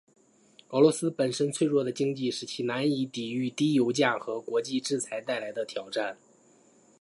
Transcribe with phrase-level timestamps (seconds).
[0.69, 6.17] 俄罗斯本身脆弱的经济使其难以抵御低油价和国际制裁带来的挑战。